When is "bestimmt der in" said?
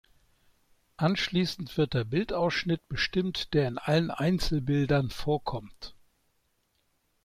2.89-3.77